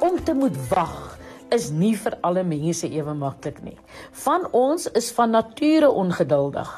Om 0.00 0.16
te 0.24 0.32
moet 0.32 0.56
wag 0.70 1.18
is 1.52 1.68
nie 1.76 1.92
vir 1.98 2.14
alle 2.24 2.40
mense 2.46 2.88
ewe 2.88 3.12
maklik 3.12 3.58
nie. 3.60 3.76
Van 4.24 4.46
ons 4.56 4.86
is 4.96 5.10
van 5.12 5.34
nature 5.34 5.90
ongeduldig. 5.92 6.70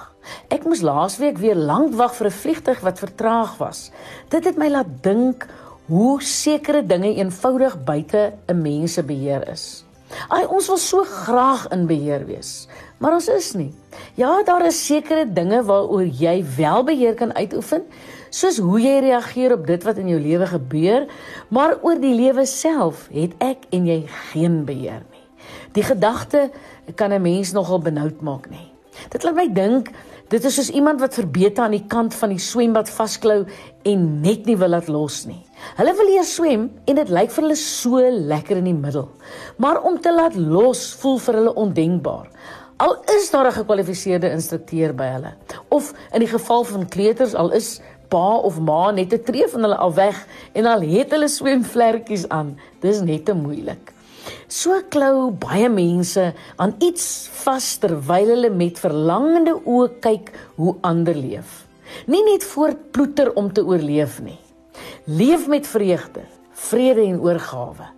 Ek 0.51 0.67
moes 0.67 0.83
laasweek 0.83 1.39
weer 1.39 1.59
lank 1.59 1.95
wag 1.95 2.17
vir 2.19 2.27
'n 2.27 2.39
vliegtyg 2.43 2.81
wat 2.83 2.99
vertraag 2.99 3.59
was. 3.59 3.93
Dit 4.29 4.45
het 4.45 4.59
my 4.59 4.69
laat 4.69 4.91
dink 5.03 5.47
hoe 5.87 6.23
sekere 6.23 6.83
dinge 6.83 7.15
eenvoudig 7.15 7.85
buite 7.85 8.33
'n 8.49 8.63
mens 8.63 8.93
se 8.95 9.03
beheer 9.03 9.49
is. 9.49 9.85
Ai, 10.29 10.45
ons 10.45 10.67
wil 10.67 10.77
so 10.77 11.05
graag 11.05 11.69
in 11.73 11.87
beheer 11.87 12.27
wees, 12.27 12.69
maar 12.99 13.13
ons 13.13 13.29
is 13.29 13.53
nie. 13.53 13.73
Ja, 14.15 14.43
daar 14.43 14.67
is 14.67 14.87
sekere 14.87 15.33
dinge 15.33 15.63
waaroor 15.63 16.05
jy 16.05 16.45
wel 16.57 16.85
beheer 16.85 17.15
kan 17.15 17.33
uitoefen, 17.35 17.83
soos 18.33 18.59
hoe 18.65 18.81
jy 18.81 18.99
reageer 19.05 19.53
op 19.59 19.67
dit 19.69 19.85
wat 19.85 20.01
in 20.01 20.09
jou 20.13 20.21
lewe 20.21 20.49
gebeur, 20.49 21.07
maar 21.53 21.77
oor 21.85 22.01
die 22.01 22.15
lewe 22.17 22.47
self 22.49 23.09
het 23.13 23.37
ek 23.45 23.69
en 23.77 23.87
jy 23.87 24.01
geen 24.33 24.63
beheer 24.69 25.05
nie. 25.05 25.27
Die 25.77 25.85
gedagte 25.85 26.51
kan 26.97 27.13
'n 27.13 27.23
mens 27.23 27.53
nogal 27.53 27.79
benoud 27.79 28.21
maak 28.21 28.51
nie. 28.51 28.73
Dit 29.11 29.25
laat 29.25 29.35
my 29.35 29.49
dink 29.49 29.93
dit 30.33 30.45
is 30.45 30.55
soos 30.55 30.71
iemand 30.71 31.01
wat 31.01 31.15
verbeete 31.15 31.61
aan 31.61 31.75
die 31.77 31.87
kant 31.87 32.15
van 32.15 32.31
die 32.33 32.41
swembad 32.41 32.89
vasklou 32.89 33.45
en 33.85 34.21
net 34.23 34.47
nie 34.47 34.57
wil 34.57 34.69
laat 34.69 34.89
los 34.89 35.27
nie. 35.27 35.45
Hulle 35.77 35.93
wil 35.95 36.09
leer 36.09 36.25
swem 36.25 36.71
en 36.87 36.95
dit 36.97 37.09
lyk 37.09 37.31
vir 37.31 37.45
hulle 37.45 37.57
so 37.57 38.01
lekker 38.01 38.57
in 38.57 38.65
die 38.65 38.75
middel. 38.75 39.11
Maar 39.57 39.83
om 39.83 40.01
te 40.01 40.13
laat 40.13 40.35
los 40.35 40.95
voel 41.03 41.19
vir 41.19 41.35
hulle 41.35 41.55
ondenkbaar. 41.55 42.31
Al 42.83 42.97
is 43.15 43.31
daar 43.31 43.47
'n 43.47 43.53
gekwalifiseerde 43.61 44.31
instrukteur 44.31 44.95
by 44.95 45.05
hulle 45.05 45.35
of 45.69 45.93
in 46.13 46.21
die 46.21 46.33
geval 46.33 46.65
van 46.65 46.89
kleuters 46.89 47.35
al 47.35 47.51
is 47.53 47.81
pa 48.13 48.29
of 48.45 48.61
ma 48.61 48.91
net 48.93 49.13
'n 49.15 49.25
tree 49.25 49.49
van 49.49 49.65
hulle 49.65 49.79
al 49.87 49.95
weg 49.95 50.27
en 50.53 50.67
al 50.67 50.81
het 50.81 51.11
hulle 51.11 51.29
swemvlekkies 51.29 52.29
aan. 52.29 52.59
Dis 52.81 53.01
net 53.01 53.25
te 53.25 53.35
moeilik. 53.35 53.93
So 54.49 54.83
klou 54.89 55.31
baie 55.31 55.69
mense 55.69 56.33
aan 56.57 56.75
iets 56.79 57.29
vas 57.43 57.77
terwyl 57.83 58.35
hulle 58.35 58.51
met 58.51 58.79
verlangende 58.79 59.55
oë 59.65 59.89
kyk 60.05 60.31
hoe 60.57 60.77
ander 60.83 61.17
leef. 61.17 61.67
Nie 62.07 62.23
net 62.25 62.45
voortploeter 62.45 63.33
om 63.35 63.53
te 63.53 63.65
oorleef 63.65 64.21
nie. 64.23 64.39
Leef 65.07 65.49
met 65.49 65.67
vreugde, 65.67 66.23
vrede 66.53 67.03
en 67.03 67.21
oorgawe. 67.21 67.89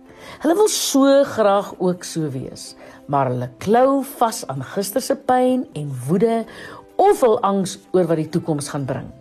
Hulle 0.41 0.55
wil 0.55 0.67
so 0.67 1.23
graag 1.23 1.73
ook 1.77 2.03
so 2.03 2.29
wees, 2.29 2.75
maar 3.07 3.29
hulle 3.29 3.49
klou 3.57 4.03
vas 4.17 4.43
aan 4.47 4.63
gister 4.63 5.01
se 5.01 5.15
pyn 5.15 5.67
en 5.73 5.91
woede 6.07 6.43
of 6.95 7.21
hul 7.21 7.37
angs 7.41 7.77
oor 7.93 8.07
wat 8.09 8.17
die 8.17 8.29
toekoms 8.29 8.71
gaan 8.73 8.85
bring. 8.89 9.11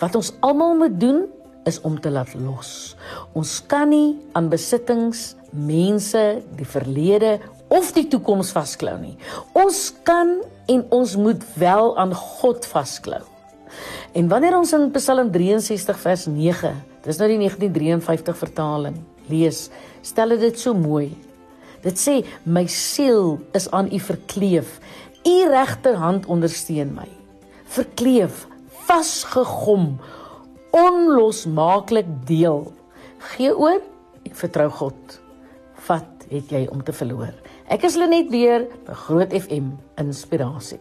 Wat 0.00 0.14
ons 0.18 0.32
almal 0.44 0.76
moet 0.78 1.00
doen 1.00 1.24
is 1.68 1.80
om 1.80 1.96
te 2.00 2.10
laat 2.12 2.34
los. 2.36 2.94
Ons 3.32 3.58
kan 3.66 3.88
nie 3.88 4.16
aan 4.36 4.50
besittings, 4.52 5.32
mense, 5.50 6.22
die 6.58 6.68
verlede 6.68 7.38
of 7.72 7.92
die 7.96 8.06
toekoms 8.10 8.52
vasklou 8.54 8.96
nie. 9.00 9.14
Ons 9.56 9.88
kan 10.06 10.36
en 10.70 10.84
ons 10.94 11.16
moet 11.20 11.42
wel 11.60 11.94
aan 12.00 12.14
God 12.14 12.66
vasklou. 12.68 13.22
En 14.14 14.28
wanneer 14.30 14.56
ons 14.58 14.72
in 14.76 14.90
Psalm 14.94 15.32
63 15.34 15.98
vers 15.98 16.26
9, 16.30 16.72
dis 17.04 17.18
nou 17.20 17.28
die 17.32 17.40
1953 17.42 18.38
vertaling, 18.38 18.98
lees, 19.30 19.68
stel 20.04 20.36
dit 20.38 20.58
so 20.60 20.76
mooi. 20.76 21.10
Dit 21.84 21.98
sê 22.00 22.20
my 22.46 22.64
siel 22.70 23.38
is 23.56 23.66
aan 23.74 23.90
U 23.92 23.98
verkleef. 24.00 24.78
U 25.24 25.36
regterhand 25.50 26.28
ondersteun 26.32 26.94
my. 26.96 27.08
Verkleef 27.74 28.44
vasgegom, 28.88 29.98
onlosmaaklik 30.74 32.08
deel. 32.28 32.72
Gee 33.34 33.52
oor 33.56 33.80
en 34.24 34.34
vertrou 34.34 34.68
God. 34.70 35.20
Wat 35.86 36.26
het 36.30 36.50
jy 36.52 36.64
om 36.72 36.82
te 36.84 36.92
verloor? 36.96 37.34
Ek 37.72 37.84
is 37.88 37.96
Lenet 38.00 38.30
weer 38.32 38.66
by 38.86 38.96
Groot 39.06 39.32
FM 39.36 39.74
Inspirasie. 40.00 40.80